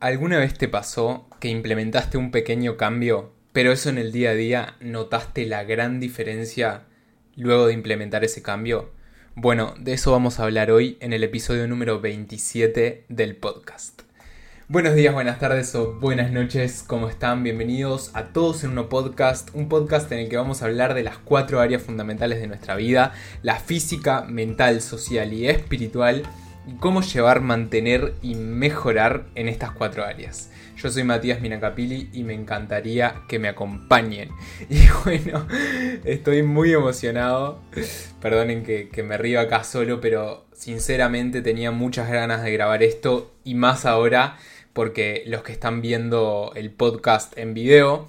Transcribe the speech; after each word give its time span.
¿Alguna 0.00 0.38
vez 0.38 0.54
te 0.54 0.68
pasó 0.68 1.26
que 1.40 1.48
implementaste 1.48 2.18
un 2.18 2.30
pequeño 2.30 2.76
cambio, 2.76 3.32
pero 3.52 3.72
eso 3.72 3.88
en 3.88 3.98
el 3.98 4.12
día 4.12 4.30
a 4.30 4.34
día 4.34 4.76
notaste 4.78 5.44
la 5.44 5.64
gran 5.64 5.98
diferencia 5.98 6.84
luego 7.34 7.66
de 7.66 7.72
implementar 7.72 8.22
ese 8.22 8.40
cambio? 8.40 8.92
Bueno, 9.34 9.74
de 9.76 9.94
eso 9.94 10.12
vamos 10.12 10.38
a 10.38 10.44
hablar 10.44 10.70
hoy 10.70 10.98
en 11.00 11.12
el 11.12 11.24
episodio 11.24 11.66
número 11.66 12.00
27 12.00 13.06
del 13.08 13.34
podcast. 13.34 14.02
Buenos 14.68 14.94
días, 14.94 15.12
buenas 15.12 15.40
tardes 15.40 15.74
o 15.74 15.94
buenas 15.94 16.30
noches, 16.30 16.84
¿cómo 16.86 17.08
están? 17.08 17.42
Bienvenidos 17.42 18.12
a 18.14 18.26
todos 18.26 18.62
en 18.62 18.78
un 18.78 18.88
podcast, 18.88 19.48
un 19.52 19.68
podcast 19.68 20.12
en 20.12 20.20
el 20.20 20.28
que 20.28 20.36
vamos 20.36 20.62
a 20.62 20.66
hablar 20.66 20.94
de 20.94 21.02
las 21.02 21.18
cuatro 21.18 21.58
áreas 21.58 21.82
fundamentales 21.82 22.38
de 22.40 22.46
nuestra 22.46 22.76
vida, 22.76 23.14
la 23.42 23.56
física, 23.58 24.22
mental, 24.22 24.80
social 24.80 25.32
y 25.32 25.48
espiritual 25.48 26.22
cómo 26.80 27.02
llevar, 27.02 27.40
mantener 27.40 28.14
y 28.22 28.34
mejorar 28.34 29.26
en 29.34 29.48
estas 29.48 29.72
cuatro 29.72 30.04
áreas. 30.04 30.50
Yo 30.76 30.90
soy 30.90 31.02
Matías 31.02 31.40
Minacapili 31.40 32.08
y 32.12 32.22
me 32.22 32.34
encantaría 32.34 33.22
que 33.28 33.38
me 33.38 33.48
acompañen. 33.48 34.30
Y 34.68 34.86
bueno, 35.04 35.46
estoy 36.04 36.42
muy 36.42 36.72
emocionado. 36.72 37.60
Perdonen 38.20 38.62
que, 38.62 38.88
que, 38.88 39.02
me 39.02 39.18
río 39.18 39.40
acá 39.40 39.64
solo, 39.64 40.00
pero 40.00 40.46
sinceramente 40.52 41.42
tenía 41.42 41.70
muchas 41.70 42.10
ganas 42.10 42.42
de 42.42 42.52
grabar 42.52 42.82
esto 42.82 43.34
y 43.44 43.54
más 43.54 43.86
ahora 43.86 44.36
porque 44.72 45.24
los 45.26 45.42
que 45.42 45.52
están 45.52 45.80
viendo 45.82 46.52
el 46.54 46.70
podcast 46.70 47.36
en 47.36 47.54
video 47.54 48.06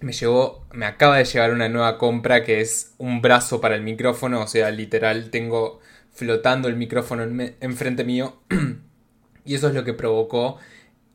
me 0.00 0.12
llegó, 0.12 0.64
me 0.72 0.86
acaba 0.86 1.18
de 1.18 1.24
llegar 1.24 1.52
una 1.52 1.68
nueva 1.68 1.98
compra 1.98 2.44
que 2.44 2.60
es 2.60 2.94
un 2.98 3.20
brazo 3.20 3.60
para 3.60 3.74
el 3.74 3.82
micrófono, 3.82 4.40
o 4.42 4.46
sea, 4.46 4.70
literal 4.70 5.30
tengo 5.30 5.80
flotando 6.20 6.68
el 6.68 6.76
micrófono 6.76 7.22
enfrente 7.60 8.04
mío. 8.04 8.42
y 9.46 9.54
eso 9.54 9.68
es 9.68 9.74
lo 9.74 9.84
que 9.84 9.94
provocó 9.94 10.58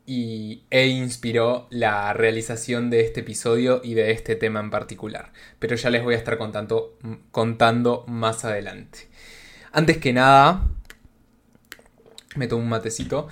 y, 0.08 0.64
e 0.72 0.88
inspiró 0.88 1.68
la 1.70 2.12
realización 2.14 2.90
de 2.90 3.02
este 3.02 3.20
episodio 3.20 3.82
y 3.84 3.94
de 3.94 4.12
este 4.12 4.36
tema 4.36 4.62
en 4.62 4.72
particular. 4.72 5.32
Pero 5.60 5.76
ya 5.76 5.92
les 5.92 6.04
voy 6.04 6.16
a 6.16 6.18
estar 6.18 6.40
contando, 6.40 6.98
contando 7.30 8.04
más 8.08 8.46
adelante. 8.46 9.08
Antes 9.72 10.00
que 10.00 10.12
nada, 10.12 10.68
me 12.36 12.48
tomo 12.48 12.64
un 12.64 12.70
matecito. 12.70 13.28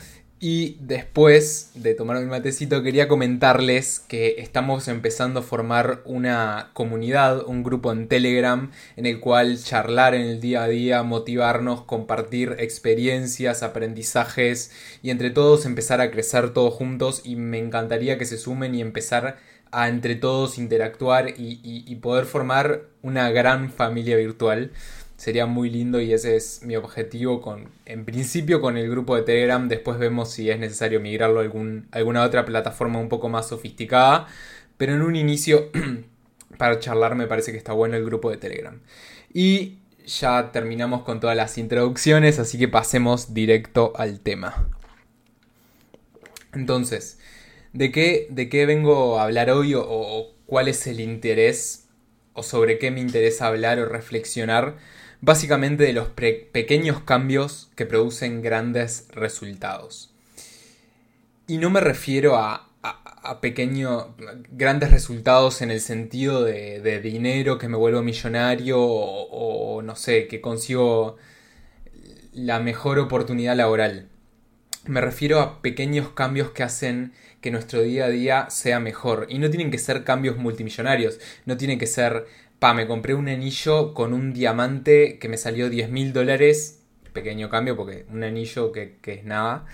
Y 0.45 0.75
después 0.81 1.71
de 1.73 1.95
tomar 1.95 2.19
mi 2.19 2.25
matecito 2.25 2.83
quería 2.83 3.07
comentarles 3.07 4.01
que 4.01 4.35
estamos 4.39 4.89
empezando 4.89 5.39
a 5.39 5.43
formar 5.43 6.01
una 6.03 6.71
comunidad, 6.73 7.47
un 7.47 7.63
grupo 7.63 7.93
en 7.93 8.09
Telegram 8.09 8.69
en 8.97 9.05
el 9.05 9.21
cual 9.21 9.57
charlar 9.63 10.15
en 10.15 10.23
el 10.23 10.41
día 10.41 10.63
a 10.63 10.67
día, 10.67 11.01
motivarnos, 11.03 11.83
compartir 11.83 12.57
experiencias, 12.59 13.63
aprendizajes 13.63 14.73
y 15.01 15.11
entre 15.11 15.29
todos 15.29 15.65
empezar 15.65 16.01
a 16.01 16.11
crecer 16.11 16.49
todos 16.49 16.73
juntos. 16.73 17.21
Y 17.23 17.37
me 17.37 17.59
encantaría 17.59 18.17
que 18.17 18.25
se 18.25 18.37
sumen 18.37 18.75
y 18.75 18.81
empezar 18.81 19.37
a 19.71 19.87
entre 19.87 20.15
todos 20.15 20.57
interactuar 20.57 21.29
y, 21.29 21.61
y 21.63 21.95
poder 21.95 22.25
formar 22.25 22.81
una 23.01 23.31
gran 23.31 23.71
familia 23.71 24.17
virtual 24.17 24.71
sería 25.23 25.45
muy 25.45 25.69
lindo 25.69 26.01
y 26.01 26.11
ese 26.11 26.35
es 26.35 26.63
mi 26.63 26.75
objetivo 26.75 27.39
con, 27.39 27.69
en 27.85 28.03
principio 28.03 28.59
con 28.59 28.75
el 28.75 28.89
grupo 28.89 29.15
de 29.15 29.21
Telegram, 29.21 29.69
después 29.69 29.97
vemos 29.97 30.29
si 30.29 30.49
es 30.49 30.59
necesario 30.59 30.99
migrarlo 30.99 31.39
a 31.39 31.43
algún, 31.43 31.87
alguna 31.91 32.23
otra 32.23 32.43
plataforma 32.43 32.99
un 32.99 33.07
poco 33.07 33.29
más 33.29 33.47
sofisticada, 33.47 34.27
pero 34.75 34.93
en 34.93 35.01
un 35.01 35.15
inicio 35.15 35.71
para 36.57 36.77
charlar 36.79 37.15
me 37.15 37.25
parece 37.25 37.53
que 37.53 37.57
está 37.57 37.71
bueno 37.71 37.95
el 37.95 38.03
grupo 38.03 38.31
de 38.31 38.35
Telegram. 38.35 38.81
Y 39.33 39.77
ya 40.05 40.51
terminamos 40.51 41.03
con 41.03 41.21
todas 41.21 41.37
las 41.37 41.57
introducciones, 41.57 42.37
así 42.37 42.57
que 42.57 42.67
pasemos 42.67 43.33
directo 43.33 43.93
al 43.95 44.19
tema. 44.19 44.67
Entonces, 46.53 47.17
¿de 47.71 47.93
qué, 47.93 48.27
de 48.29 48.49
qué 48.49 48.65
vengo 48.65 49.17
a 49.17 49.23
hablar 49.23 49.51
hoy 49.51 49.73
o, 49.73 49.85
o 49.87 50.33
cuál 50.47 50.67
es 50.67 50.85
el 50.85 50.99
interés 50.99 51.87
o 52.33 52.43
sobre 52.43 52.77
qué 52.77 52.91
me 52.91 52.99
interesa 52.99 53.47
hablar 53.47 53.79
o 53.79 53.85
reflexionar? 53.85 54.75
Básicamente 55.23 55.85
de 55.85 55.93
los 55.93 56.09
pequeños 56.09 56.99
cambios 56.99 57.71
que 57.77 57.85
producen 57.85 58.41
grandes 58.41 59.07
resultados. 59.11 60.13
Y 61.47 61.59
no 61.59 61.69
me 61.69 61.79
refiero 61.79 62.35
a, 62.35 62.67
a, 62.83 63.39
grandes 64.51 64.91
resultados 64.91 65.61
en 65.61 65.71
el 65.71 65.79
sentido 65.79 66.43
de, 66.43 66.99
dinero, 67.01 67.57
que 67.57 67.69
me 67.69 67.77
vuelvo 67.77 68.01
millonario 68.01 68.77
o, 68.81 69.81
no 69.81 69.95
sé, 69.95 70.27
que 70.27 70.41
consigo 70.41 71.15
la 72.33 72.59
mejor 72.59 72.99
oportunidad 72.99 73.55
laboral. 73.55 74.09
Me 74.85 74.99
refiero 74.99 75.39
a 75.39 75.61
pequeños 75.61 76.09
cambios 76.09 76.51
que 76.51 76.63
hacen 76.63 77.13
que 77.39 77.51
nuestro 77.51 77.81
día 77.81 78.05
a 78.05 78.09
día 78.09 78.49
sea 78.49 78.81
mejor. 78.81 79.27
Y 79.29 79.39
no 79.39 79.49
tienen 79.49 79.71
que 79.71 79.77
ser 79.77 80.03
cambios 80.03 80.35
multimillonarios, 80.35 81.21
no 81.45 81.55
tienen 81.55 81.79
que 81.79 81.87
ser 81.87 82.25
pa, 82.63 82.73
me 82.73 82.87
compré 82.87 83.13
un 83.13 83.27
anillo 83.27 83.93
con 83.93 84.13
un 84.13 84.31
diamante 84.31 85.19
que 85.19 85.27
me 85.27 85.35
salió 85.35 85.69
10 85.69 85.89
mil 85.89 86.13
dólares. 86.13 86.81
Pequeño 87.11 87.49
cambio 87.49 87.75
porque 87.75 88.05
un 88.09 88.23
anillo 88.23 88.71
que, 88.71 88.99
es 89.05 89.25
nada. 89.25 89.65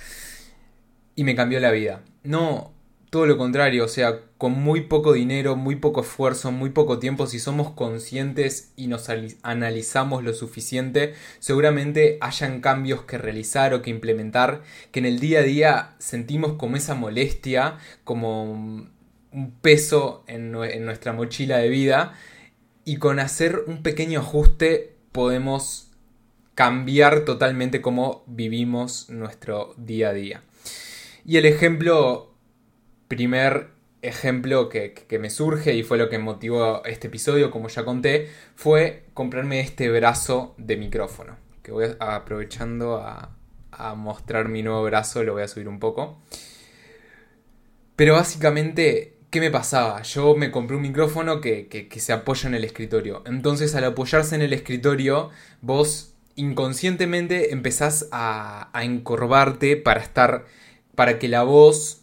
Y 1.16 1.24
me 1.24 1.36
cambió 1.36 1.60
la 1.60 1.70
vida. 1.70 2.04
No, 2.24 2.74
todo 3.12 3.28
lo 3.28 3.38
contrario, 3.38 3.86
o 3.86 3.88
sea, 3.88 4.22
con 4.40 4.54
muy 4.54 4.82
poco 4.82 5.14
dinero, 5.14 5.56
muy 5.56 5.76
poco 5.76 6.02
esfuerzo, 6.02 6.52
muy 6.52 6.72
poco 6.72 6.98
tiempo, 6.98 7.28
si 7.28 7.38
somos 7.38 7.70
conscientes 7.74 8.74
y 8.76 8.88
nos 8.88 9.08
analizamos 9.44 10.24
lo 10.24 10.34
suficiente, 10.34 11.14
seguramente 11.38 12.18
hayan 12.22 12.60
cambios 12.60 13.04
que 13.04 13.20
realizar 13.20 13.76
o 13.76 13.84
que 13.84 13.92
implementar 13.92 14.64
que 14.92 14.98
en 14.98 15.06
el 15.06 15.20
día 15.20 15.42
a 15.42 15.44
día 15.44 15.96
sentimos 16.00 16.54
como 16.54 16.76
esa 16.76 16.96
molestia, 16.96 17.78
como 18.04 18.52
un 18.52 19.52
peso 19.62 20.24
en 20.26 20.52
nuestra 20.52 21.14
mochila 21.14 21.60
de 21.60 21.70
vida 21.70 22.16
y 22.86 22.98
con 22.98 23.20
hacer 23.20 23.64
un 23.68 23.84
pequeño 23.84 24.20
ajuste 24.20 24.96
podemos 25.12 25.92
cambiar 26.56 27.22
totalmente 27.22 27.82
cómo 27.82 28.24
vivimos 28.28 29.10
nuestro 29.10 29.74
día 29.78 30.10
a 30.10 30.14
día. 30.14 30.44
Y 31.26 31.38
el 31.38 31.46
ejemplo, 31.46 32.34
primer 33.08 33.70
ejemplo 34.02 34.70
que, 34.70 35.06
me 35.20 35.30
surge 35.30 35.74
y 35.76 35.84
fue 35.84 35.98
lo 35.98 36.10
que 36.10 36.18
motivó 36.20 36.84
este 36.86 37.08
episodio, 37.08 37.52
como 37.52 37.68
ya 37.70 37.86
conté, 37.86 38.30
fue 38.56 39.06
comprarme 39.14 39.60
este 39.60 39.90
brazo 39.90 40.56
de 40.58 40.78
micrófono. 40.78 41.38
Que 41.64 41.72
voy 41.72 41.96
aprovechando 42.00 42.98
a, 42.98 43.36
a 43.72 43.96
mostrar 43.96 44.50
mi 44.50 44.64
nuevo 44.64 44.84
brazo, 44.84 45.24
lo 45.24 45.34
voy 45.34 45.44
a 45.44 45.48
subir 45.48 45.68
un 45.70 45.80
poco. 45.80 46.22
Pero 47.96 48.14
básicamente 48.16 49.19
¿Qué 49.30 49.40
me 49.40 49.52
pasaba? 49.52 50.02
Yo 50.02 50.36
me 50.36 50.50
compré 50.50 50.76
un 50.76 50.82
micrófono 50.82 51.40
que, 51.40 51.88
se 51.98 52.14
apoya 52.14 52.50
en 52.50 52.56
el 52.56 52.64
escritorio. 52.64 53.22
Entonces 53.28 53.76
al 53.76 53.84
apoyarse 53.84 54.34
en 54.34 54.42
el 54.42 54.54
escritorio, 54.54 55.30
vos 55.62 56.16
inconscientemente 56.36 57.54
empezás 57.54 58.08
a, 58.12 58.72
encorvarte 58.82 59.78
para 59.78 60.02
estar. 60.02 60.46
para 60.96 61.20
que 61.20 61.28
la 61.28 61.44
voz 61.44 62.02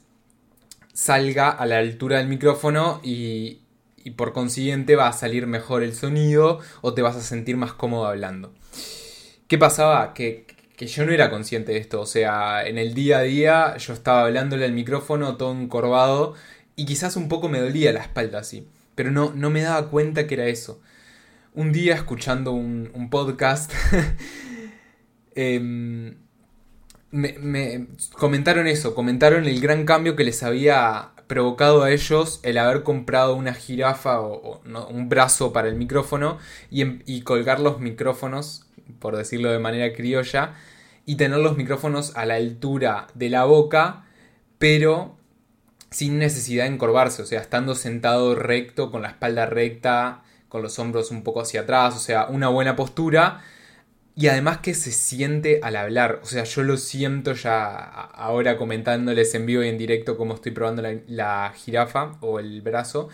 salga 0.92 1.50
a 1.50 1.66
la 1.66 1.78
altura 1.78 2.18
del 2.18 2.28
micrófono 2.28 3.00
y, 3.02 3.60
y 4.04 4.12
por 4.12 4.32
consiguiente 4.32 4.94
va 4.94 5.08
a 5.08 5.12
salir 5.12 5.48
mejor 5.48 5.82
el 5.82 5.94
sonido 5.94 6.60
o 6.80 6.94
te 6.94 7.02
vas 7.02 7.16
a 7.16 7.22
sentir 7.22 7.56
más 7.56 7.72
cómodo 7.72 8.06
hablando. 8.06 8.54
¿Qué 9.48 9.58
pasaba? 9.58 10.14
Que, 10.14 10.46
que 10.76 10.86
yo 10.86 11.04
no 11.04 11.12
era 11.12 11.28
consciente 11.28 11.72
de 11.72 11.78
esto. 11.78 12.00
O 12.00 12.06
sea, 12.06 12.64
en 12.66 12.78
el 12.78 12.94
día 12.94 13.18
a 13.18 13.22
día 13.22 13.76
yo 13.78 13.94
estaba 13.94 14.22
hablándole 14.22 14.64
al 14.64 14.72
micrófono 14.72 15.36
todo 15.36 15.52
encorvado 15.52 16.34
y 16.76 16.84
quizás 16.84 17.16
un 17.16 17.28
poco 17.28 17.48
me 17.48 17.58
dolía 17.58 17.92
la 17.92 18.02
espalda 18.02 18.40
así, 18.40 18.68
pero 18.94 19.10
no, 19.10 19.32
no 19.34 19.50
me 19.50 19.62
daba 19.62 19.88
cuenta 19.88 20.26
que 20.26 20.34
era 20.34 20.46
eso. 20.46 20.80
Un 21.54 21.72
día 21.72 21.94
escuchando 21.94 22.52
un, 22.52 23.08
podcast, 23.10 23.72
em, 25.34 26.16
me, 27.10 27.86
comentaron 28.12 28.66
eso, 28.66 28.94
comentaron 28.94 29.46
el 29.46 29.58
gran 29.60 29.86
cambio 29.86 30.16
que 30.16 30.24
les 30.24 30.42
había 30.42 31.12
provocado 31.26 31.82
a 31.82 31.90
ellos 31.90 32.40
el 32.42 32.58
haber 32.58 32.82
comprado 32.82 33.34
una 33.34 33.54
jirafa 33.54 34.20
o, 34.20 34.60
un 34.90 35.08
brazo 35.08 35.52
para 35.54 35.68
el 35.68 35.76
micrófono 35.76 36.38
y, 36.70 36.82
em, 36.82 37.02
y, 37.06 37.22
colgar 37.22 37.58
los 37.58 37.80
micrófonos, 37.80 38.66
por 38.98 39.16
decirlo 39.16 39.50
de 39.50 39.58
manera 39.58 39.94
criolla, 39.94 40.54
y 41.06 41.16
tener 41.16 41.38
los 41.38 41.56
micrófonos 41.56 42.14
a 42.16 42.26
la 42.26 42.34
altura 42.34 43.06
de 43.14 43.30
la 43.30 43.44
boca, 43.44 44.04
pero 44.58 45.16
sin 45.90 46.18
necesidad 46.18 46.64
de 46.64 46.74
encorvarse, 46.74 47.22
o 47.22 47.26
sea, 47.26 47.40
estando 47.40 47.74
sentado 47.74 48.34
recto, 48.34 48.90
con 48.90 49.02
la 49.02 49.08
espalda 49.08 49.46
recta, 49.46 50.22
con 50.48 50.62
los 50.62 50.78
hombros 50.78 51.10
un 51.10 51.22
poco 51.22 51.40
hacia 51.40 51.62
atrás, 51.62 51.94
o 51.96 51.98
sea, 51.98 52.26
una 52.26 52.48
buena 52.48 52.76
postura. 52.76 53.42
Y 54.14 54.28
además 54.28 54.58
que 54.58 54.72
se 54.74 54.92
siente 54.92 55.60
al 55.62 55.76
hablar, 55.76 56.20
o 56.22 56.26
sea, 56.26 56.44
yo 56.44 56.62
lo 56.62 56.78
siento 56.78 57.34
ya 57.34 57.74
ahora 57.74 58.56
comentándoles 58.56 59.34
en 59.34 59.44
vivo 59.44 59.62
y 59.62 59.68
en 59.68 59.76
directo 59.76 60.16
cómo 60.16 60.34
estoy 60.34 60.52
probando 60.52 60.82
la, 61.06 61.52
jirafa 61.54 62.12
o 62.20 62.40
el 62.40 62.62
brazo. 62.62 63.10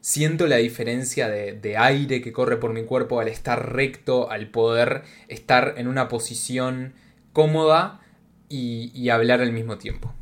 Siento 0.00 0.46
la 0.46 0.56
diferencia 0.56 1.28
de, 1.28 1.76
aire 1.76 2.20
que 2.22 2.32
corre 2.32 2.58
por 2.58 2.72
mi 2.72 2.84
cuerpo 2.84 3.20
al 3.20 3.28
estar 3.28 3.74
recto, 3.74 4.30
al 4.30 4.48
poder 4.48 5.02
estar 5.28 5.74
en 5.76 5.88
una 5.88 6.08
posición 6.08 6.94
cómoda 7.32 8.00
y, 8.48 8.92
y 8.94 9.08
hablar 9.08 9.40
al 9.40 9.50
mismo 9.50 9.78
tiempo. 9.78 10.14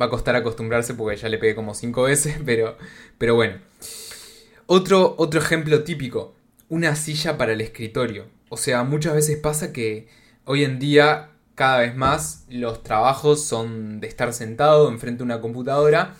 Va 0.00 0.06
a 0.06 0.10
costar 0.10 0.36
acostumbrarse 0.36 0.94
porque 0.94 1.16
ya 1.16 1.28
le 1.28 1.38
pegué 1.38 1.54
como 1.54 1.74
5 1.74 2.02
veces, 2.02 2.36
pero, 2.44 2.76
pero 3.18 3.34
bueno. 3.34 3.58
Otro, 4.66 5.14
otro 5.18 5.40
ejemplo 5.40 5.84
típico, 5.84 6.34
una 6.68 6.96
silla 6.96 7.36
para 7.36 7.52
el 7.52 7.60
escritorio. 7.60 8.26
O 8.48 8.56
sea, 8.56 8.82
muchas 8.84 9.14
veces 9.14 9.38
pasa 9.38 9.72
que 9.72 10.08
hoy 10.44 10.64
en 10.64 10.78
día 10.78 11.30
cada 11.54 11.78
vez 11.78 11.94
más 11.94 12.44
los 12.48 12.82
trabajos 12.82 13.44
son 13.44 14.00
de 14.00 14.08
estar 14.08 14.32
sentado 14.32 14.88
enfrente 14.88 15.18
de 15.18 15.24
una 15.24 15.40
computadora 15.40 16.14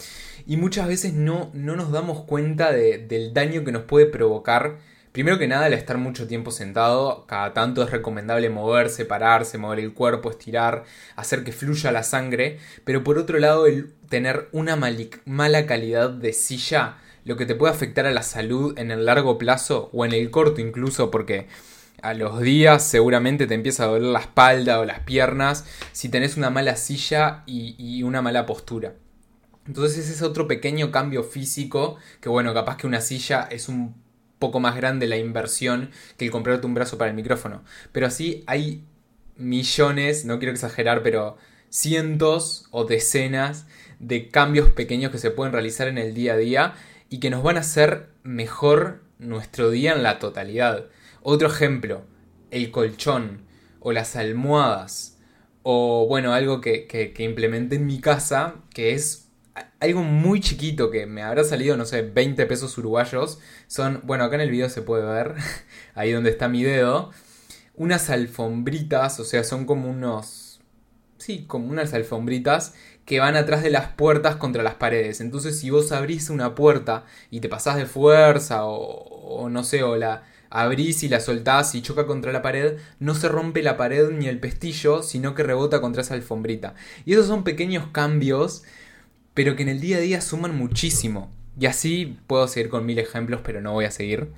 y 0.46 0.56
muchas 0.56 0.88
veces 0.88 1.14
no, 1.14 1.50
no 1.54 1.76
nos 1.76 1.90
damos 1.90 2.24
cuenta 2.24 2.72
del 2.72 3.32
daño 3.32 3.64
que 3.64 3.72
nos 3.72 3.84
puede 3.84 4.06
provocar. 4.06 4.78
Primero 5.14 5.38
que 5.38 5.46
nada, 5.46 5.68
el 5.68 5.74
estar 5.74 5.96
mucho 5.96 6.26
tiempo 6.26 6.50
sentado, 6.50 7.24
cada 7.28 7.54
tanto 7.54 7.84
es 7.84 7.90
recomendable 7.92 8.50
moverse, 8.50 9.04
pararse, 9.04 9.58
mover 9.58 9.78
el 9.78 9.94
cuerpo, 9.94 10.28
estirar, 10.28 10.82
hacer 11.14 11.44
que 11.44 11.52
fluya 11.52 11.92
la 11.92 12.02
sangre, 12.02 12.58
pero 12.82 13.04
por 13.04 13.16
otro 13.18 13.38
lado, 13.38 13.68
el 13.68 13.92
tener 14.08 14.48
una 14.50 14.74
mala 14.74 15.66
calidad 15.66 16.10
de 16.10 16.32
silla, 16.32 16.96
lo 17.24 17.36
que 17.36 17.46
te 17.46 17.54
puede 17.54 17.72
afectar 17.72 18.06
a 18.06 18.10
la 18.10 18.24
salud 18.24 18.76
en 18.76 18.90
el 18.90 19.04
largo 19.04 19.38
plazo 19.38 19.88
o 19.92 20.04
en 20.04 20.10
el 20.10 20.32
corto 20.32 20.60
incluso, 20.60 21.12
porque 21.12 21.46
a 22.02 22.12
los 22.12 22.40
días 22.40 22.82
seguramente 22.82 23.46
te 23.46 23.54
empieza 23.54 23.84
a 23.84 23.86
doler 23.86 24.10
la 24.10 24.18
espalda 24.18 24.80
o 24.80 24.84
las 24.84 24.98
piernas 24.98 25.64
si 25.92 26.08
tenés 26.08 26.36
una 26.36 26.50
mala 26.50 26.74
silla 26.74 27.44
y 27.46 28.02
una 28.02 28.20
mala 28.20 28.46
postura. 28.46 28.94
Entonces 29.68 29.96
ese 29.98 30.14
es 30.14 30.22
otro 30.22 30.48
pequeño 30.48 30.90
cambio 30.90 31.22
físico 31.22 31.98
que 32.20 32.28
bueno, 32.28 32.52
capaz 32.52 32.78
que 32.78 32.88
una 32.88 33.00
silla 33.00 33.46
es 33.48 33.68
un 33.68 34.02
poco 34.38 34.60
más 34.60 34.76
grande 34.76 35.06
la 35.06 35.16
inversión 35.16 35.90
que 36.16 36.24
el 36.24 36.30
comprarte 36.30 36.66
un 36.66 36.74
brazo 36.74 36.98
para 36.98 37.10
el 37.10 37.16
micrófono. 37.16 37.62
Pero 37.92 38.06
así 38.06 38.44
hay 38.46 38.84
millones, 39.36 40.24
no 40.24 40.38
quiero 40.38 40.52
exagerar, 40.52 41.02
pero 41.02 41.36
cientos 41.68 42.66
o 42.70 42.84
decenas 42.84 43.66
de 43.98 44.28
cambios 44.28 44.70
pequeños 44.70 45.10
que 45.10 45.18
se 45.18 45.30
pueden 45.30 45.52
realizar 45.52 45.88
en 45.88 45.98
el 45.98 46.14
día 46.14 46.34
a 46.34 46.36
día 46.36 46.74
y 47.08 47.18
que 47.18 47.30
nos 47.30 47.42
van 47.42 47.56
a 47.56 47.60
hacer 47.60 48.10
mejor 48.22 49.02
nuestro 49.18 49.70
día 49.70 49.92
en 49.92 50.02
la 50.02 50.18
totalidad. 50.18 50.86
Otro 51.22 51.48
ejemplo, 51.48 52.02
el 52.50 52.70
colchón 52.70 53.42
o 53.80 53.92
las 53.92 54.16
almohadas 54.16 55.14
o 55.62 56.06
bueno, 56.06 56.34
algo 56.34 56.60
que, 56.60 56.86
que, 56.86 57.22
implementé 57.24 57.76
en 57.76 57.86
mi 57.86 57.98
casa 57.98 58.56
que 58.74 58.92
es 58.92 59.23
algo 59.80 60.02
muy 60.02 60.40
chiquito 60.40 60.90
que 60.90 61.06
me 61.06 61.22
habrá 61.22 61.44
salido, 61.44 61.76
no 61.76 61.84
sé, 61.84 62.02
20 62.02 62.46
pesos 62.46 62.76
uruguayos. 62.78 63.38
Son, 63.66 64.00
bueno, 64.04 64.24
acá 64.24 64.36
en 64.36 64.42
el 64.42 64.50
video 64.50 64.68
se 64.68 64.82
puede 64.82 65.04
ver, 65.04 65.34
ahí 65.94 66.12
donde 66.12 66.30
está 66.30 66.48
mi 66.48 66.62
dedo, 66.62 67.10
unas 67.74 68.10
alfombritas, 68.10 69.20
o 69.20 69.24
sea, 69.24 69.44
son 69.44 69.66
como 69.66 69.88
unos... 69.88 70.60
Sí, 71.18 71.44
como 71.46 71.68
unas 71.68 71.94
alfombritas 71.94 72.74
que 73.06 73.20
van 73.20 73.36
atrás 73.36 73.62
de 73.62 73.70
las 73.70 73.88
puertas 73.88 74.36
contra 74.36 74.62
las 74.62 74.74
paredes. 74.74 75.20
Entonces, 75.20 75.58
si 75.58 75.70
vos 75.70 75.92
abrís 75.92 76.28
una 76.28 76.54
puerta 76.54 77.04
y 77.30 77.40
te 77.40 77.48
pasás 77.48 77.76
de 77.76 77.86
fuerza 77.86 78.66
o, 78.66 78.76
o 78.76 79.48
no 79.48 79.64
sé, 79.64 79.82
o 79.82 79.96
la 79.96 80.24
abrís 80.50 81.02
y 81.02 81.08
la 81.08 81.20
soltás 81.20 81.74
y 81.74 81.82
choca 81.82 82.06
contra 82.06 82.32
la 82.32 82.42
pared, 82.42 82.78
no 82.98 83.14
se 83.14 83.28
rompe 83.28 83.62
la 83.62 83.76
pared 83.76 84.10
ni 84.10 84.28
el 84.28 84.38
pestillo, 84.38 85.02
sino 85.02 85.34
que 85.34 85.42
rebota 85.42 85.80
contra 85.80 86.02
esa 86.02 86.14
alfombrita. 86.14 86.74
Y 87.04 87.14
esos 87.14 87.26
son 87.26 87.42
pequeños 87.42 87.88
cambios 87.92 88.64
pero 89.34 89.56
que 89.56 89.64
en 89.64 89.68
el 89.68 89.80
día 89.80 89.98
a 89.98 90.00
día 90.00 90.20
suman 90.20 90.56
muchísimo. 90.56 91.30
Y 91.58 91.66
así 91.66 92.18
puedo 92.26 92.48
seguir 92.48 92.70
con 92.70 92.86
mil 92.86 92.98
ejemplos, 92.98 93.40
pero 93.44 93.60
no 93.60 93.72
voy 93.72 93.84
a 93.84 93.90
seguir. 93.90 94.28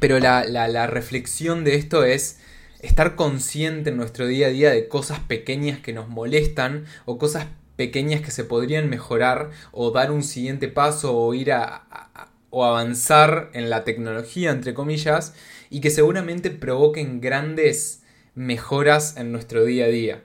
Pero 0.00 0.20
la, 0.20 0.86
reflexión 0.86 1.64
de 1.64 1.74
esto 1.74 2.04
es 2.04 2.38
estar 2.80 3.16
consciente 3.16 3.90
en 3.90 3.96
nuestro 3.96 4.26
día 4.26 4.46
a 4.46 4.50
día 4.50 4.70
de 4.70 4.86
cosas 4.86 5.18
pequeñas 5.20 5.80
que 5.80 5.92
nos 5.92 6.08
molestan 6.08 6.84
o 7.06 7.18
cosas 7.18 7.46
pequeñas 7.76 8.20
que 8.20 8.30
se 8.30 8.44
podrían 8.44 8.88
mejorar 8.88 9.50
o 9.72 9.90
dar 9.90 10.12
un 10.12 10.22
siguiente 10.22 10.68
paso 10.68 11.16
o 11.16 11.34
ir 11.34 11.52
a, 11.52 12.30
o 12.50 12.64
avanzar 12.64 13.50
en 13.54 13.70
la 13.70 13.84
tecnología 13.84 14.50
entre 14.50 14.74
comillas 14.74 15.34
y 15.70 15.80
que 15.80 15.90
seguramente 15.90 16.50
provoquen 16.50 17.20
grandes 17.20 18.02
mejoras 18.34 19.16
en 19.16 19.32
nuestro 19.32 19.64
día 19.64 19.86
a 19.86 19.88
día 19.88 20.24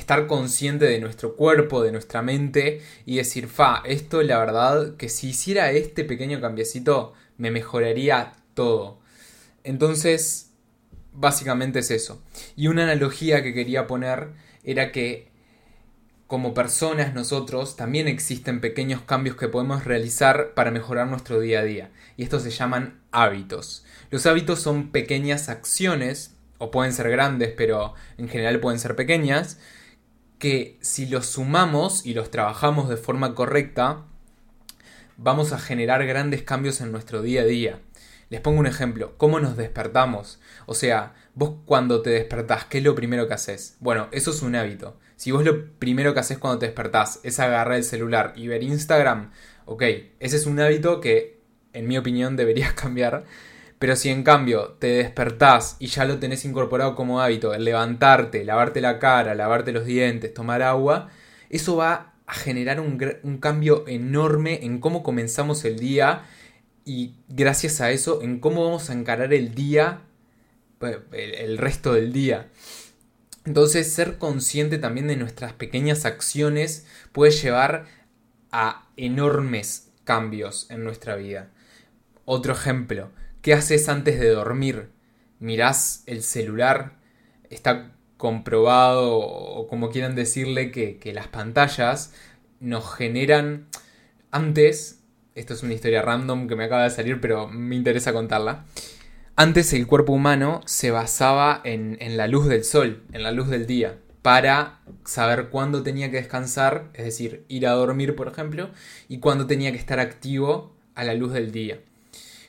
estar 0.00 0.26
consciente 0.26 0.86
de 0.86 0.98
nuestro 0.98 1.36
cuerpo, 1.36 1.82
de 1.82 1.92
nuestra 1.92 2.22
mente 2.22 2.80
y 3.06 3.16
decir, 3.16 3.46
fa, 3.46 3.82
esto 3.84 4.22
la 4.22 4.38
verdad 4.38 4.96
que 4.96 5.08
si 5.08 5.28
hiciera 5.28 5.70
este 5.70 6.04
pequeño 6.04 6.40
cambiecito 6.40 7.12
me 7.36 7.50
mejoraría 7.50 8.32
todo. 8.54 8.98
Entonces, 9.62 10.50
básicamente 11.12 11.80
es 11.80 11.90
eso. 11.90 12.22
Y 12.56 12.68
una 12.68 12.84
analogía 12.84 13.42
que 13.42 13.54
quería 13.54 13.86
poner 13.86 14.30
era 14.64 14.90
que 14.90 15.30
como 16.26 16.54
personas 16.54 17.12
nosotros 17.12 17.76
también 17.76 18.06
existen 18.06 18.60
pequeños 18.60 19.02
cambios 19.02 19.36
que 19.36 19.48
podemos 19.48 19.84
realizar 19.84 20.54
para 20.54 20.70
mejorar 20.70 21.08
nuestro 21.08 21.40
día 21.40 21.60
a 21.60 21.64
día. 21.64 21.90
Y 22.16 22.22
estos 22.22 22.42
se 22.44 22.50
llaman 22.50 23.00
hábitos. 23.10 23.84
Los 24.10 24.26
hábitos 24.26 24.60
son 24.60 24.92
pequeñas 24.92 25.48
acciones, 25.48 26.36
o 26.58 26.70
pueden 26.70 26.92
ser 26.92 27.10
grandes, 27.10 27.52
pero 27.56 27.94
en 28.18 28.28
general 28.28 28.60
pueden 28.60 28.78
ser 28.78 28.94
pequeñas, 28.94 29.58
que 30.40 30.78
si 30.80 31.06
los 31.06 31.26
sumamos 31.26 32.04
y 32.04 32.14
los 32.14 32.30
trabajamos 32.30 32.88
de 32.88 32.96
forma 32.96 33.34
correcta, 33.36 34.06
vamos 35.18 35.52
a 35.52 35.58
generar 35.58 36.04
grandes 36.06 36.42
cambios 36.42 36.80
en 36.80 36.90
nuestro 36.90 37.20
día 37.20 37.42
a 37.42 37.44
día. 37.44 37.80
Les 38.30 38.40
pongo 38.40 38.58
un 38.58 38.66
ejemplo, 38.66 39.18
¿cómo 39.18 39.38
nos 39.38 39.58
despertamos? 39.58 40.40
O 40.64 40.74
sea, 40.74 41.14
vos 41.34 41.56
cuando 41.66 42.00
te 42.00 42.10
despertás, 42.10 42.64
¿qué 42.64 42.78
es 42.78 42.84
lo 42.84 42.94
primero 42.94 43.28
que 43.28 43.34
haces? 43.34 43.76
Bueno, 43.80 44.08
eso 44.12 44.30
es 44.30 44.40
un 44.40 44.56
hábito. 44.56 44.98
Si 45.16 45.30
vos 45.30 45.44
lo 45.44 45.72
primero 45.78 46.14
que 46.14 46.20
haces 46.20 46.38
cuando 46.38 46.58
te 46.58 46.66
despertás 46.66 47.20
es 47.22 47.38
agarrar 47.38 47.76
el 47.76 47.84
celular 47.84 48.32
y 48.34 48.48
ver 48.48 48.62
Instagram, 48.62 49.32
ok, 49.66 49.82
ese 50.20 50.36
es 50.36 50.46
un 50.46 50.58
hábito 50.58 51.02
que, 51.02 51.38
en 51.74 51.86
mi 51.86 51.98
opinión, 51.98 52.36
deberías 52.36 52.72
cambiar 52.74 53.24
pero 53.80 53.96
si 53.96 54.10
en 54.10 54.24
cambio 54.24 54.76
te 54.78 54.88
despertás 54.88 55.76
y 55.78 55.86
ya 55.86 56.04
lo 56.04 56.18
tenés 56.18 56.44
incorporado 56.44 56.94
como 56.94 57.22
hábito, 57.22 57.54
el 57.54 57.64
levantarte, 57.64 58.44
lavarte 58.44 58.82
la 58.82 58.98
cara, 58.98 59.34
lavarte 59.34 59.72
los 59.72 59.86
dientes, 59.86 60.34
tomar 60.34 60.60
agua, 60.60 61.08
eso 61.48 61.76
va 61.76 62.12
a 62.26 62.34
generar 62.34 62.78
un, 62.78 63.38
cambio 63.38 63.88
enorme 63.88 64.66
en 64.66 64.80
cómo 64.80 65.02
comenzamos 65.02 65.64
el 65.64 65.78
día 65.78 66.24
y 66.84 67.14
gracias 67.28 67.80
a 67.80 67.90
eso 67.90 68.20
en 68.20 68.38
cómo 68.38 68.62
vamos 68.66 68.90
a 68.90 68.92
encarar 68.92 69.32
el 69.32 69.54
día, 69.54 70.02
pues, 70.78 70.98
el 71.12 71.56
resto 71.56 71.94
del 71.94 72.12
día. 72.12 72.50
Entonces 73.46 73.90
ser 73.94 74.18
consciente 74.18 74.76
también 74.76 75.08
de 75.08 75.16
nuestras 75.16 75.54
pequeñas 75.54 76.04
acciones 76.04 76.86
puede 77.12 77.32
llevar 77.32 77.86
a 78.52 78.90
enormes 78.98 79.90
cambios 80.04 80.70
en 80.70 80.84
nuestra 80.84 81.16
vida. 81.16 81.48
Otro 82.26 82.52
ejemplo, 82.52 83.08
¿Qué 83.42 83.54
haces 83.54 83.88
antes 83.88 84.20
de 84.20 84.28
dormir? 84.28 84.90
¿Mirás 85.38 86.02
el 86.04 86.22
celular? 86.22 86.98
Está 87.48 87.92
comprobado, 88.18 89.16
o 89.16 89.66
como 89.66 89.88
quieran 89.88 90.14
decirle, 90.14 90.70
que, 90.70 91.12
las 91.14 91.28
pantallas 91.28 92.12
nos 92.60 92.94
generan... 92.94 93.68
Antes, 94.30 95.00
esto 95.34 95.54
es 95.54 95.62
una 95.62 95.72
historia 95.72 96.02
random 96.02 96.48
que 96.48 96.56
me 96.56 96.64
acaba 96.64 96.82
de 96.82 96.90
salir, 96.90 97.18
pero 97.22 97.48
me 97.48 97.76
interesa 97.76 98.12
contarla. 98.12 98.66
Antes 99.36 99.72
el 99.72 99.86
cuerpo 99.86 100.12
humano 100.12 100.60
se 100.66 100.90
basaba 100.90 101.62
en, 101.64 101.96
en, 102.00 102.18
la 102.18 102.28
luz 102.28 102.46
del 102.46 102.62
sol, 102.62 103.04
en 103.12 103.22
la 103.22 103.32
luz 103.32 103.48
del 103.48 103.66
día, 103.66 103.96
para 104.20 104.80
saber 105.06 105.48
cuándo 105.48 105.82
tenía 105.82 106.10
que 106.10 106.18
descansar, 106.18 106.90
es 106.92 107.06
decir, 107.06 107.46
ir 107.48 107.66
a 107.66 107.72
dormir, 107.72 108.14
por 108.16 108.28
ejemplo, 108.28 108.68
y 109.08 109.18
cuándo 109.18 109.46
tenía 109.46 109.72
que 109.72 109.78
estar 109.78 109.98
activo 109.98 110.76
a 110.94 111.04
la 111.04 111.14
luz 111.14 111.32
del 111.32 111.52
día. 111.52 111.80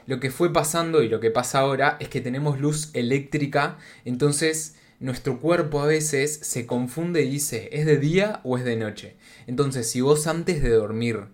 Lo 0.08 0.20
que 0.20 0.32
fue 0.32 0.52
pasando 0.52 1.04
y 1.04 1.10
lo 1.10 1.20
que 1.20 1.32
pasa 1.32 1.60
ahora 1.60 1.98
es 2.00 2.10
que 2.10 2.22
tenemos 2.22 2.60
luz 2.60 2.90
eléctrica, 2.94 3.78
entonces 4.06 4.76
nuestro 5.00 5.40
cuerpo 5.40 5.82
a 5.82 5.88
veces 5.88 6.40
se 6.44 6.66
confunde 6.66 7.24
y 7.24 7.30
dice, 7.30 7.70
¿es 7.72 7.86
de 7.86 7.98
día 7.98 8.40
o 8.44 8.58
es 8.58 8.64
de 8.64 8.76
noche? 8.76 9.16
Entonces, 9.48 9.90
si 9.90 10.02
vos 10.02 10.28
antes 10.28 10.62
de 10.62 10.70
dormir, 10.70 11.26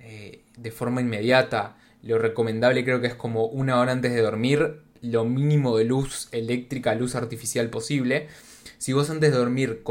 eh, 0.00 0.42
de 0.56 0.70
forma 0.70 1.00
inmediata, 1.00 1.76
lo 2.02 2.18
recomendable 2.18 2.84
creo 2.84 3.00
que 3.00 3.06
es 3.06 3.14
como 3.14 3.46
una 3.46 3.78
hora 3.78 3.92
antes 3.92 4.12
de 4.12 4.20
dormir, 4.20 4.82
lo 5.00 5.24
mínimo 5.24 5.76
de 5.76 5.84
luz 5.84 6.28
eléctrica, 6.32 6.94
luz 6.94 7.14
artificial 7.14 7.70
posible. 7.70 8.28
Si 8.78 8.92
vos 8.92 9.10
antes 9.10 9.32
de 9.32 9.38
dormir 9.38 9.82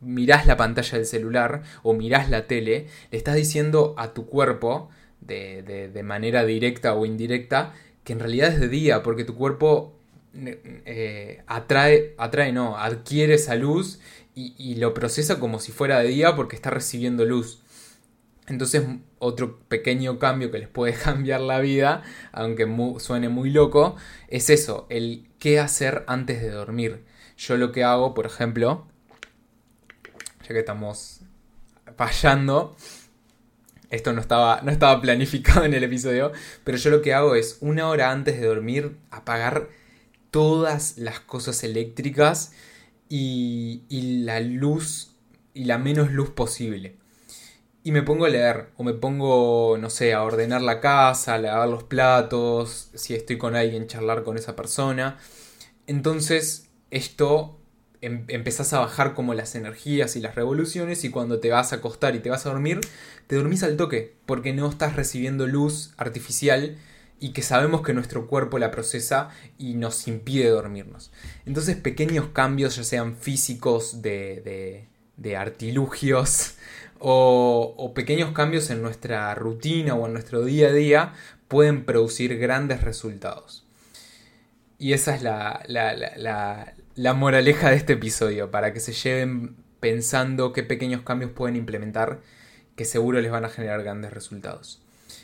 mirás 0.00 0.46
la 0.46 0.56
pantalla 0.56 0.98
del 0.98 1.06
celular 1.06 1.62
o 1.82 1.92
mirás 1.92 2.30
la 2.30 2.46
tele, 2.46 2.86
le 3.10 3.18
estás 3.18 3.34
diciendo 3.34 3.94
a 3.98 4.14
tu 4.14 4.26
cuerpo, 4.26 4.88
de, 5.26 6.02
manera 6.04 6.44
directa 6.44 6.94
o 6.94 7.06
indirecta, 7.06 7.74
que 8.04 8.12
en 8.12 8.20
realidad 8.20 8.52
es 8.52 8.60
de 8.60 8.68
día, 8.68 9.02
porque 9.02 9.24
tu 9.24 9.34
cuerpo 9.34 9.94
eh, 10.34 11.42
atrae, 11.46 12.14
atrae, 12.18 12.52
no, 12.52 12.76
adquiere 12.76 13.34
esa 13.34 13.54
luz 13.54 14.00
y, 14.34 14.74
lo 14.76 14.94
procesa 14.94 15.38
como 15.38 15.60
si 15.60 15.72
fuera 15.72 16.00
de 16.00 16.08
día 16.08 16.34
porque 16.34 16.56
está 16.56 16.70
recibiendo 16.70 17.24
luz. 17.24 17.60
Entonces, 18.46 18.84
otro 19.18 19.58
pequeño 19.68 20.18
cambio 20.18 20.50
que 20.50 20.58
les 20.58 20.68
puede 20.68 20.92
cambiar 21.04 21.40
la 21.40 21.60
vida, 21.60 22.02
aunque 22.32 22.66
suene 22.98 23.28
muy 23.28 23.50
loco, 23.50 23.96
es 24.28 24.50
eso, 24.50 24.86
el 24.90 25.28
qué 25.38 25.60
hacer 25.60 26.04
antes 26.06 26.42
de 26.42 26.50
dormir. 26.50 27.04
Yo 27.36 27.56
lo 27.56 27.72
que 27.72 27.84
hago, 27.84 28.14
por 28.14 28.26
ejemplo, 28.26 28.86
ya 30.42 30.48
que 30.48 30.58
estamos 30.58 31.20
fallando. 31.96 32.76
Esto 33.94 34.12
no 34.12 34.20
estaba, 34.20 34.60
no 34.62 34.72
estaba 34.72 35.00
planificado 35.00 35.64
en 35.64 35.72
el 35.72 35.84
episodio, 35.84 36.32
pero 36.64 36.76
yo 36.76 36.90
lo 36.90 37.00
que 37.00 37.14
hago 37.14 37.36
es 37.36 37.58
una 37.60 37.88
hora 37.88 38.10
antes 38.10 38.40
de 38.40 38.46
dormir 38.46 38.96
apagar 39.10 39.68
todas 40.32 40.98
las 40.98 41.20
cosas 41.20 41.62
eléctricas 41.62 42.52
y, 43.08 43.82
y 43.88 44.24
la 44.24 44.40
luz 44.40 45.14
y 45.54 45.64
la 45.66 45.78
menos 45.78 46.10
luz 46.10 46.30
posible. 46.30 46.96
Y 47.84 47.92
me 47.92 48.02
pongo 48.02 48.24
a 48.24 48.30
leer, 48.30 48.70
o 48.76 48.82
me 48.82 48.94
pongo, 48.94 49.78
no 49.78 49.90
sé, 49.90 50.12
a 50.12 50.24
ordenar 50.24 50.62
la 50.62 50.80
casa, 50.80 51.34
a 51.34 51.38
lavar 51.38 51.68
los 51.68 51.84
platos, 51.84 52.90
si 52.94 53.14
estoy 53.14 53.38
con 53.38 53.54
alguien, 53.54 53.86
charlar 53.86 54.24
con 54.24 54.36
esa 54.36 54.56
persona. 54.56 55.18
Entonces, 55.86 56.70
esto 56.90 57.60
em, 58.04 58.24
empezás 58.28 58.72
a 58.72 58.80
bajar 58.80 59.14
como 59.14 59.34
las 59.34 59.54
energías 59.54 60.16
y 60.16 60.20
las 60.20 60.34
revoluciones 60.34 61.04
y 61.04 61.10
cuando 61.10 61.40
te 61.40 61.50
vas 61.50 61.72
a 61.72 61.76
acostar 61.76 62.14
y 62.14 62.20
te 62.20 62.30
vas 62.30 62.46
a 62.46 62.50
dormir, 62.50 62.80
te 63.26 63.36
dormís 63.36 63.62
al 63.62 63.76
toque, 63.76 64.14
porque 64.26 64.52
no 64.52 64.68
estás 64.68 64.96
recibiendo 64.96 65.46
luz 65.46 65.94
artificial 65.96 66.76
y 67.20 67.30
que 67.30 67.42
sabemos 67.42 67.82
que 67.82 67.94
nuestro 67.94 68.26
cuerpo 68.26 68.58
la 68.58 68.70
procesa 68.70 69.30
y 69.58 69.74
nos 69.74 70.08
impide 70.08 70.48
dormirnos. 70.48 71.10
Entonces 71.46 71.76
pequeños 71.76 72.28
cambios, 72.32 72.76
ya 72.76 72.84
sean 72.84 73.16
físicos, 73.16 74.02
de, 74.02 74.86
de, 75.16 75.36
artilugios, 75.36 76.54
o, 76.98 77.92
pequeños 77.94 78.32
cambios 78.32 78.70
en 78.70 78.82
nuestra 78.82 79.34
rutina 79.34 79.94
o 79.94 80.06
en 80.06 80.12
nuestro 80.12 80.44
día 80.44 80.68
a 80.68 80.72
día 80.72 81.12
pueden 81.48 81.84
producir 81.84 82.36
grandes 82.38 82.82
resultados. 82.82 83.64
Y 84.78 84.92
esa 84.92 85.14
es 85.14 85.22
la, 85.22 86.74
moraleja 86.96 87.70
de 87.70 87.76
este 87.76 87.94
episodio, 87.94 88.50
para 88.50 88.72
que 88.72 88.80
se 88.80 88.92
lleven 88.92 89.56
pensando 89.80 90.52
qué 90.52 90.62
pequeños 90.62 91.02
cambios 91.02 91.30
pueden 91.30 91.56
implementar 91.56 92.20
que 92.76 92.84
seguro 92.84 93.20
les 93.20 93.30
van 93.30 93.44
a 93.44 93.48
generar 93.48 93.82
grandes 93.82 94.12
resultados. 94.12 94.80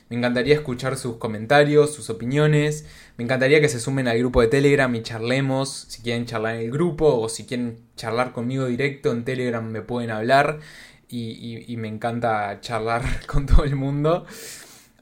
Me 0.08 0.16
encantaría 0.16 0.54
escuchar 0.54 0.96
sus 0.96 1.18
comentarios, 1.18 1.94
sus 1.94 2.10
opiniones. 2.10 2.84
Me 3.16 3.22
encantaría 3.22 3.60
que 3.60 3.68
se 3.68 3.78
sumen 3.78 4.08
al 4.08 4.18
grupo 4.18 4.40
de 4.40 4.48
Telegram 4.48 4.92
y 4.94 5.02
charlemos. 5.02 5.86
Si 5.88 6.02
quieren 6.02 6.26
charlar 6.26 6.56
en 6.56 6.62
el 6.62 6.70
grupo 6.72 7.20
o 7.20 7.28
si 7.28 7.46
quieren 7.46 7.78
charlar 7.94 8.32
conmigo 8.32 8.66
directo 8.66 9.12
en 9.12 9.24
Telegram 9.24 9.64
me 9.64 9.82
pueden 9.82 10.10
hablar 10.10 10.58
y, 11.08 11.76
me 11.78 11.88
encanta 11.88 12.60
charlar 12.60 13.04
con 13.26 13.46
todo 13.46 13.64
el 13.64 13.76
mundo. 13.76 14.26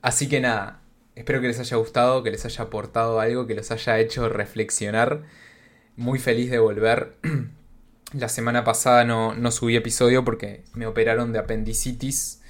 Así 0.03 0.29
que 0.29 0.41
nada, 0.41 0.83
espero 1.15 1.41
que 1.41 1.49
les 1.49 1.59
haya 1.59 1.77
gustado, 1.79 2.23
que 2.23 2.31
les 2.31 2.45
haya 2.45 2.65
aportado 2.65 3.19
algo, 3.19 3.47
que 3.47 3.55
les 3.55 3.71
haya 3.71 3.99
hecho 3.99 4.29
reflexionar. 4.29 5.23
Muy 5.99 6.21
feliz 6.21 6.49
de 6.49 6.61
volver. 6.61 7.17
La 8.13 8.29
semana 8.29 8.63
pasada 8.63 9.05
no, 9.05 9.35
no 9.35 9.51
subí 9.51 9.75
episodio 9.75 10.25
porque 10.25 10.63
me 10.73 10.87
operaron 10.87 11.33
de 11.33 11.41
apendicitis. 11.41 12.41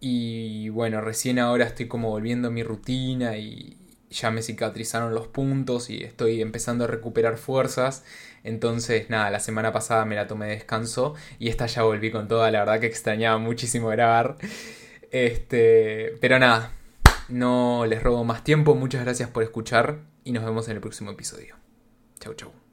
Y 0.00 0.70
bueno, 0.70 1.00
recién 1.00 1.38
ahora 1.38 1.66
estoy 1.66 1.86
como 1.86 2.10
volviendo 2.10 2.48
a 2.48 2.50
mi 2.50 2.64
rutina 2.64 3.36
y 3.36 3.78
ya 4.10 4.32
me 4.32 4.42
cicatrizaron 4.42 5.14
los 5.14 5.28
puntos 5.28 5.88
y 5.88 6.02
estoy 6.02 6.42
empezando 6.42 6.82
a 6.82 6.86
recuperar 6.88 7.38
fuerzas. 7.38 8.02
Entonces, 8.42 9.08
nada, 9.08 9.30
la 9.30 9.38
semana 9.38 9.72
pasada 9.72 10.04
me 10.04 10.16
la 10.16 10.26
tomé 10.26 10.46
de 10.46 10.54
descanso 10.54 11.14
y 11.38 11.48
esta 11.48 11.66
ya 11.66 11.84
volví 11.84 12.10
con 12.10 12.26
toda, 12.26 12.50
la 12.50 12.58
verdad 12.58 12.80
que 12.80 12.86
extrañaba 12.86 13.38
muchísimo 13.38 13.86
grabar. 13.86 14.36
Este, 15.12 16.16
pero 16.20 16.40
nada, 16.40 16.72
no 17.28 17.86
les 17.86 18.02
robo 18.02 18.24
más 18.24 18.42
tiempo, 18.42 18.74
muchas 18.74 19.04
gracias 19.04 19.30
por 19.30 19.44
escuchar 19.44 20.00
y 20.24 20.32
nos 20.32 20.44
vemos 20.44 20.66
en 20.66 20.74
el 20.74 20.80
próximo 20.80 21.12
episodio. 21.12 21.54
Chau, 22.18 22.34
chau. 22.34 22.69